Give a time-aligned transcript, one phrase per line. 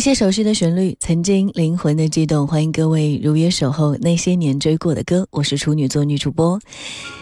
[0.00, 2.46] 那些熟悉的旋律，曾经灵魂的悸动。
[2.46, 5.28] 欢迎各位如约守候那些年追过的歌。
[5.30, 6.58] 我是处女座女主播。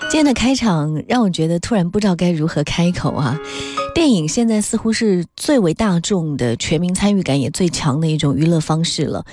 [0.02, 3.36] 今天的开场让我觉得突然不知道该如何开口啊！
[3.96, 9.26] 电影现在似乎是最为大众的、全民参与感也最强的一种娱乐方式了。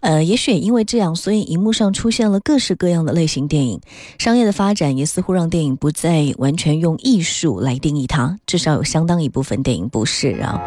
[0.00, 3.80] 呃，也许也因为这样，所以荧幕上出现了各式各样的类型电影。
[4.18, 10.60] 商业的发展也似乎让电影不再完全用艺术来定义它，至少有相当一部分电影不是啊。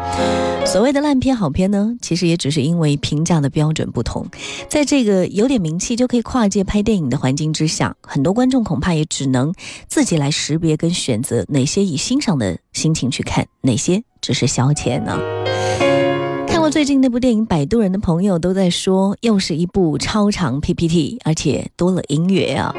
[0.64, 4.26] 所谓的烂片好片呢，其实也只是因为评价的标准不同。
[4.68, 9.52] 在这个有点名气就可以跨界拍电影的环境之下，很多观众恐怕也只能
[9.88, 15.18] 自己来识别跟选择哪些以欣赏的心情去看，哪些只是消遣呢？
[16.72, 22.74] 最近那部电影，《摆渡人》的朋友都在说，又是一部超长 PPT，而且多了音乐啊。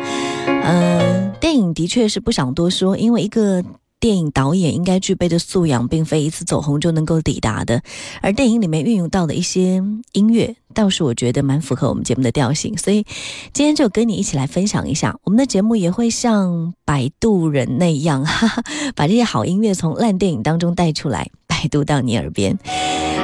[0.48, 3.64] 嗯，电影的确是不想多说，因为一个
[4.00, 7.84] 电影导演应该具备的素养，并非一次走红就能够抵达的。
[8.20, 9.84] 而电影里面运用到的一些
[10.14, 13.06] 音乐，倒是我觉得蛮符合我们节目的调性，所以
[13.54, 15.16] 今天就跟你一起来分享一下。
[15.24, 16.52] 我们的节目也会像
[16.84, 18.64] 《摆渡人》那样，哈哈，
[18.96, 21.30] 把这些好音乐从烂电影当中带出来。
[21.68, 22.58] 读到你耳边，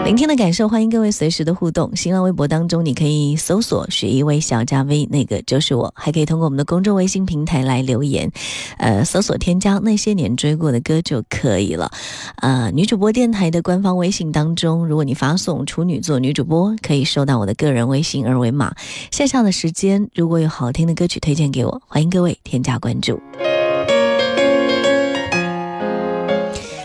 [0.05, 1.95] 聆听的感受，欢迎各位随时的互动。
[1.95, 5.94] 新浪微博当中，你可以搜索“许一微小加微”，那个就是我。
[5.95, 8.31] 还可以通过我们的公众微信平台来留言，
[8.77, 11.91] 呃，搜索添加那些年追过的歌就可以了。
[12.38, 18.73] 呃，女主播电台的官方微信当中，如果你发送“处女座女主播”，可以收到我的个人微信二维码。
[19.11, 23.19] 线下的时间，如果有好听的歌曲推荐给我，欢迎各位添加关注。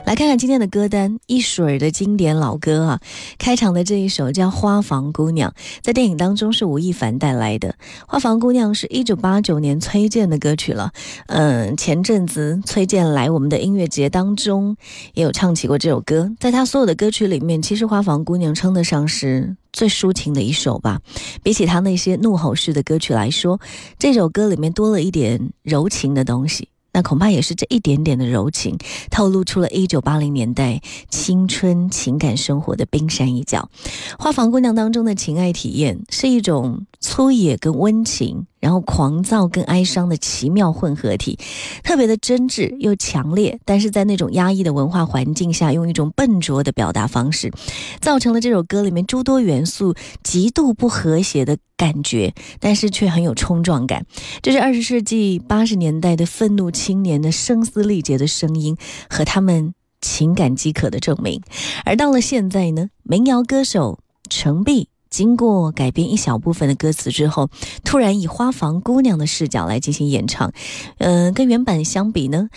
[0.05, 3.01] 来看看今天的歌单，一水儿的经典老歌啊！
[3.39, 5.51] 开场的这一首叫《花房姑娘》，
[5.81, 7.71] 在电影当中是吴亦凡带来的。
[8.07, 10.93] 《花房姑娘》是一九八九年崔健的歌曲了。
[11.29, 14.77] 嗯，前阵子崔健来我们的音乐节当中，
[15.15, 16.31] 也有唱起过这首歌。
[16.39, 21.01] 在他所有的歌曲里面，其实《花房姑娘》称得上是最抒情的一首吧。
[21.43, 23.59] 比起他那些怒吼式的歌曲来说，
[23.99, 26.69] 这首歌里面多了一点柔情的东西。
[26.95, 28.79] 那恐怕也是这一点点的柔情，
[29.11, 33.69] 透露出了一九八零年代青春情感生活的冰山一角。
[34.23, 38.47] 《花房姑娘》当中的情爱体验是一种粗野跟温情。
[38.65, 41.39] 然后狂躁跟哀伤的奇妙混合体，
[41.83, 47.53] 特别的真挚又强烈，但是在那种压抑的文化环境下，用一种笨拙的表达方式，
[48.01, 54.07] 造成了这首歌里面诸多元素极度不和谐的感觉，但是却很有冲撞感。
[54.41, 58.79] 这是二十世纪八十年代的愤怒青年的声嘶力竭的声音
[59.11, 61.43] 和他们情感饥渴的证明。
[61.85, 63.99] 而到了现在呢，民谣歌手
[64.31, 64.89] 程璧。
[65.15, 67.49] 经过改编一小部分的歌词之后，
[67.85, 70.53] 突然以花房姑娘的视角来进行演唱，
[70.99, 72.49] 嗯，跟原版相比呢，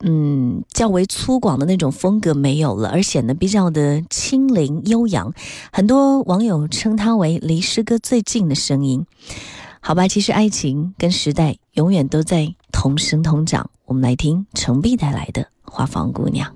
[0.00, 5.30] 嗯，较为粗犷的那种风格没有了，而显得比较的轻灵悠扬。
[5.70, 9.04] 很多网友称它为离诗歌最近的声音。
[9.80, 13.68] 好吧，其实爱情跟时代永远都在同生同长。
[13.84, 16.50] 我们来听程璧带来的《花房姑娘》。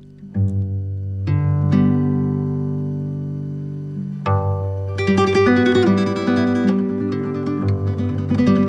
[8.30, 8.59] 你不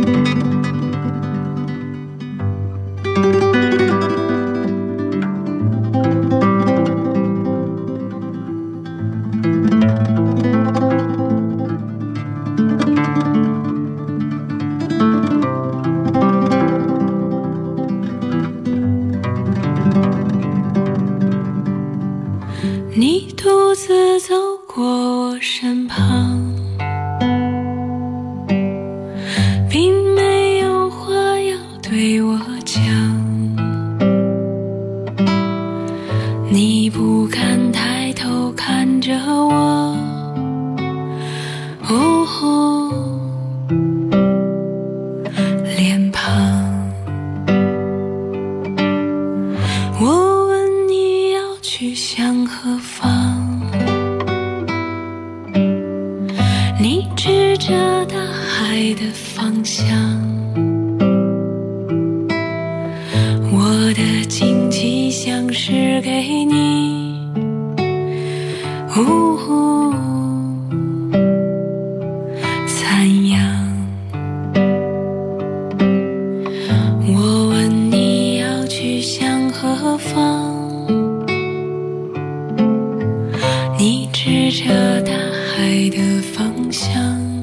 [86.21, 87.40] 方向。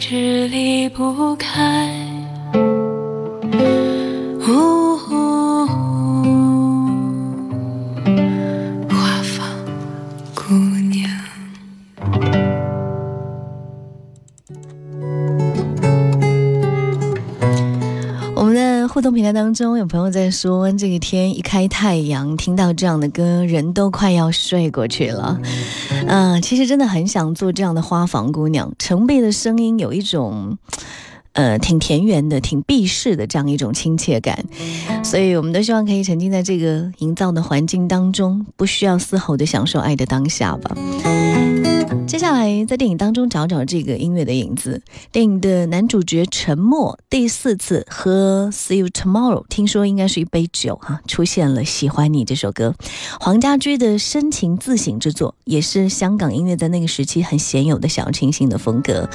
[0.00, 1.86] 一直离不开，
[4.48, 4.96] 呜，
[8.88, 9.46] 花房
[10.34, 10.54] 姑
[10.88, 11.06] 娘。
[18.34, 25.38] 我们的互动平台当中，有朋友在说：这个天一开太阳，听到这样的歌，人都快要睡过去了。
[26.12, 28.72] 嗯其实真的很想做这样的花房姑娘。
[28.80, 30.58] 程贝的声音有一种，
[31.34, 34.44] 呃，挺田园的，挺避世的这样一种亲切感，
[35.04, 40.76] 所以我们都希望可以沉浸在这个营造的环境当中，不需要嘶吼的享受爱的当下吧。
[42.10, 44.82] 接下来在电影当中找找这个音乐的影子。
[45.12, 52.74] 电影的男主角沉默第四次喝 See You Tomorrow，听说应该是一杯酒哈，出现了喜欢你这首歌，
[53.20, 59.08] 黄家驹的深情自省之作，也是香港音乐在那个时期很鲜有的小清新的风格。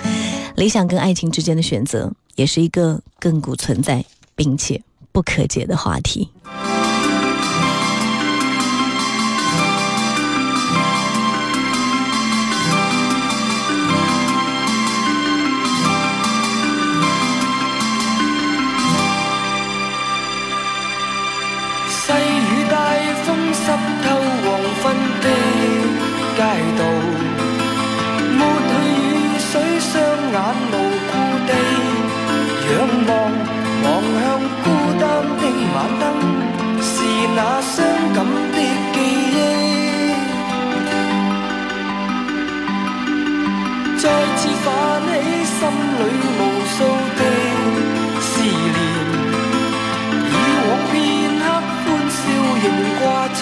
[0.56, 4.06] 理想跟爱情之间的选择，也是一个亘古存在
[4.38, 6.30] 并且不可解的话题。
[26.46, 26.82] 街道，
[28.38, 28.72] 抹去
[29.02, 29.10] 雨
[29.40, 29.92] 水，双
[30.32, 30.38] 眼
[30.72, 30.74] 无
[31.10, 31.12] 故
[31.48, 31.50] 地
[32.70, 32.72] 仰
[33.08, 33.12] 望，
[33.84, 33.86] 望
[34.22, 34.24] 向
[34.64, 34.66] 孤
[35.02, 35.04] 单
[35.40, 35.42] 的
[35.74, 36.04] 晚灯，
[36.84, 36.94] 是
[37.36, 37.74] 那伤
[38.14, 38.18] 感
[38.54, 38.58] 的
[38.94, 38.96] 记
[39.34, 39.38] 忆。
[43.98, 44.04] 再
[44.38, 44.66] 次泛
[45.10, 45.12] 起
[45.50, 45.58] 心
[45.98, 46.02] 里
[46.38, 46.42] 无
[46.76, 46.78] 数
[47.18, 47.22] 的
[48.22, 48.78] 思念，
[50.30, 50.34] 以
[50.68, 50.94] 往片
[51.42, 51.44] 刻
[51.82, 51.84] 欢
[52.14, 52.18] 笑
[52.64, 52.66] 仍
[53.00, 53.42] 挂在。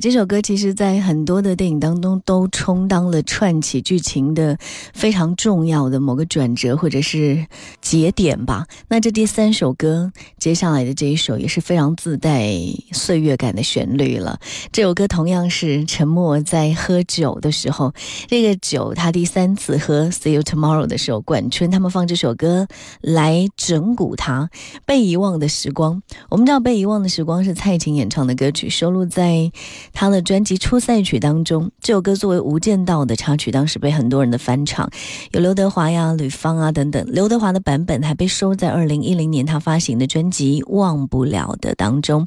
[0.00, 4.56] 这首歌，其实，在很多的电影当中都充当了串起剧情的
[4.92, 7.46] 非常重要的某个转折或者是
[7.80, 8.66] 节点吧。
[8.88, 12.52] 那这第三首歌，接下来的这一首也是非常自带
[12.92, 14.38] 岁月感的旋律了。
[14.70, 17.92] 这首歌同样是沉默在喝酒的时候，
[18.28, 22.68] 这个酒他第三次喝《See You Tomorrow》的时候，管春他们放这首歌
[23.00, 24.50] 来整蛊他。
[24.86, 29.50] 被遗忘的时光，我们知道《被遗忘的时光》是蔡琴演唱的歌曲，收录在。
[29.92, 34.90] 他的专辑《出赛曲》当中，这首歌作为《无间道》的插曲，当时被很多人的翻唱，
[35.32, 37.04] 有刘德华呀、吕方啊等等。
[37.06, 42.26] 刘德华的版本还被收在二零一零年他发行的专辑《忘不了的》当中。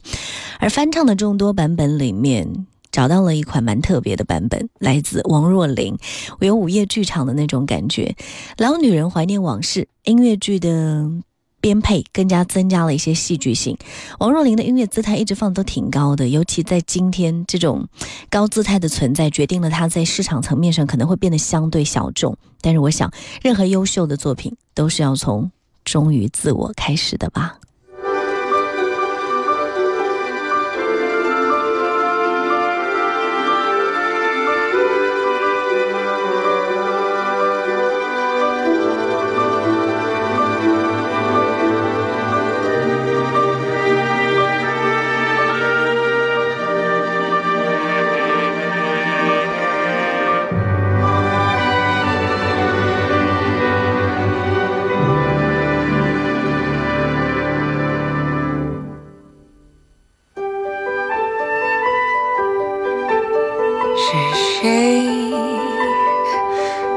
[0.59, 5.97] 而翻唱的众多版本里面，找到了一款蛮特别的版本，来自王若琳，
[6.39, 8.15] 有午夜剧场的那种感觉。
[8.57, 11.09] 老女人怀念往事，音乐剧的。
[11.65, 13.75] 编配更加增加了一些戏剧性。
[14.19, 17.87] 王若琳的音乐姿态一直放的都挺高的，尤其在今天这种
[18.29, 22.37] 高姿态的存在，决定了她在市场层面上可能会变得相对小众。
[22.61, 25.49] 但是我想，任何优秀的作品都是要从
[25.83, 27.57] 忠于自我开始的吧。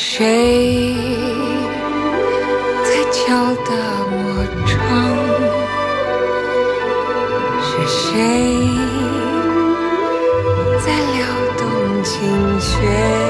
[0.00, 0.94] 谁
[2.84, 3.18] 在敲
[3.64, 3.72] 打
[4.12, 4.14] 我
[4.64, 4.78] 窗？
[7.60, 8.06] 是谁
[10.78, 11.18] 在撩
[11.58, 11.60] 动
[12.04, 12.14] 琴
[12.60, 13.27] 弦？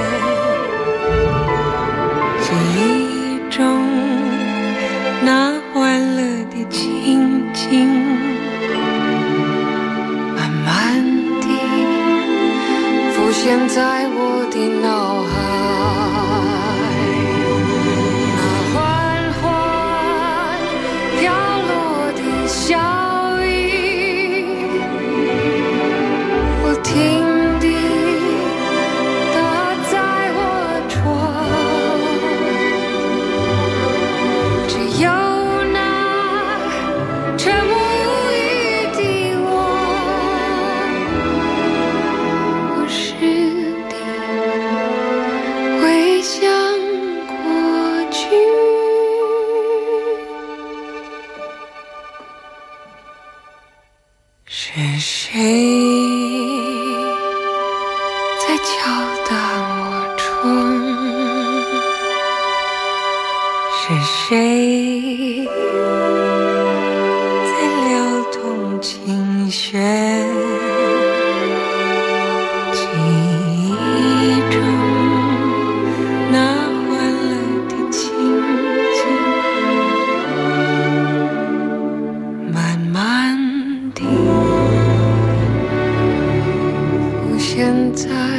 [87.59, 88.38] 现在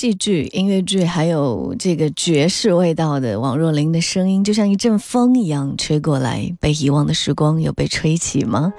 [0.00, 6.50] 戏剧、音乐剧，还有这个爵士味道的王若琳的声音，就像一阵风一样吹过来。
[6.58, 8.72] 被遗忘的时光有被吹起吗？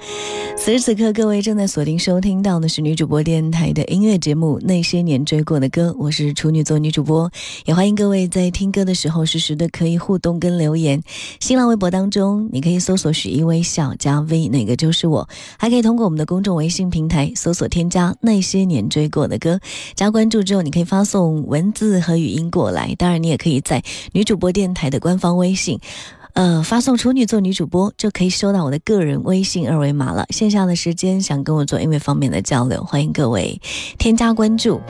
[0.56, 7.30] 此时此刻，各位正在锁定收听到的是女主播电台的音乐节目《那些年追过的歌》，我是处女座女主播，
[7.66, 11.00] 也欢迎各位在听歌的时候，实时的可以互动跟留言。
[11.38, 15.28] 新浪微博当中，你可以搜索“许一微笑”加 V，哪个就是我。
[15.56, 19.60] 还可以通过我们的公众微信平台搜索添加“那些年追过的歌”，
[19.94, 21.04] 加关注之后，你可以发。
[21.11, 25.78] 送送文字和语音过来，当然你也可以在女主播电台的官方微信。
[26.34, 30.24] 呃，发送“处女座女主播”就可以收到我的个人微信二维码了。
[30.30, 33.60] 线下的时间想跟我做音乐方面的交流，欢迎各位
[33.98, 34.80] 添加关注。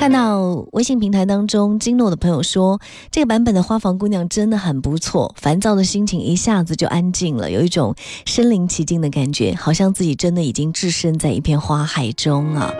[0.00, 2.80] 看到微信平台当中金诺的朋友说，
[3.10, 12.72] 这个版本的《花房姑娘》真的很不错，烦躁的心情一下子就安静了，有一种身临其境的感觉，好像自己真的已经置身在一片花海中啊。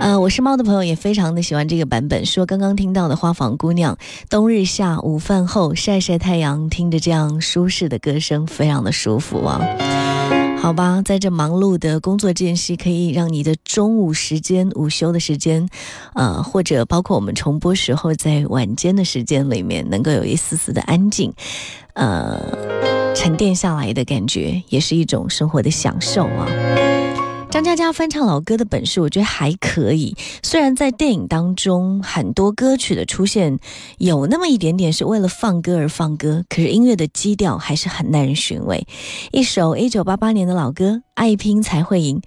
[0.00, 3.94] 呃，我是猫的朋友也非常的喜欢这个版本，说刚刚听到的《花房姑娘》，
[4.30, 9.60] 冬日下午饭后晒晒太阳，听着这样舒适的歌声，非常的舒服啊。
[10.60, 15.68] 好吧，在这忙碌的工作间隙，可以让你的中午时间、午休的时间，
[16.14, 21.32] 呃，或者包括我们重播时候在晚间的时间里面，能够有一丝丝的安静，
[21.94, 26.48] 呃，沉淀下来的感觉，也是一种生活的享受啊。
[27.58, 30.14] 张嘉佳翻唱老歌的本事，我觉得还可以。
[30.44, 33.58] 虽然在电影当中很多歌曲的出现
[33.98, 38.86] 有那么一点点是为了放歌而放歌，可是音乐的基调还是很耐人寻味。
[39.32, 41.02] 一首一九八八年的老歌。
[41.18, 42.22] 爱拼才会赢，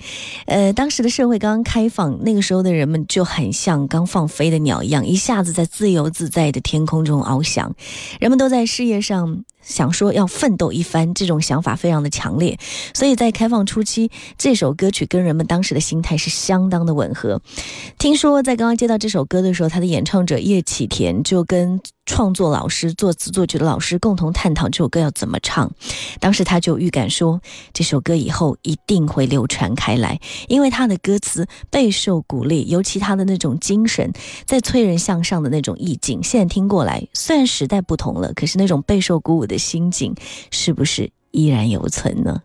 [0.48, 7.74] 呃，当时的社会刚刚开放，那个时候的人们就很像刚放飞的鸟一样，一下子在自由自在的天空中翱翔。
[8.20, 12.58] 人们都在事业上想说要奋斗一番，这种想法非常的强烈。
[12.93, 17.41] 所以在开放初期，这首歌曲跟人们当时的心态是相当的吻合。
[17.97, 21.80] 听说在刚刚接到这首歌的时候，他的演唱者叶启田就跟。
[22.12, 25.71] 创作老师、作词作曲的老师共同探讨这首歌要怎么唱。
[26.19, 27.39] 当时他就预感说，
[27.71, 30.19] 这首歌以后一定会流传开来，
[30.50, 34.12] 因为他的歌词备受鼓励，尤其他的那种精神，
[34.45, 36.21] 在催人向上的那种意境。
[36.21, 40.13] 现在听过来，虽然时代不同了，可是那种备受鼓舞的心境，
[40.52, 42.41] 是不是依然犹存呢？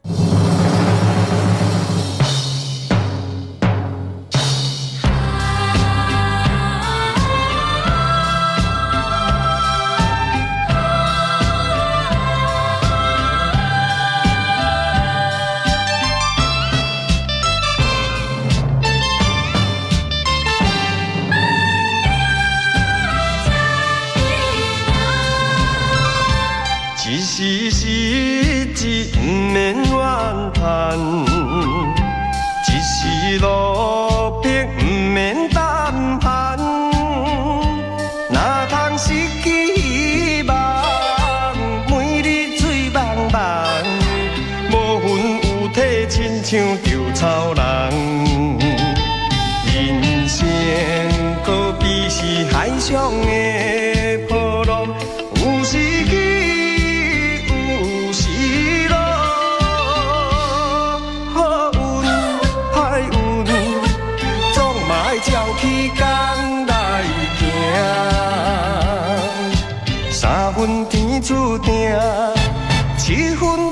[73.16, 73.65] 是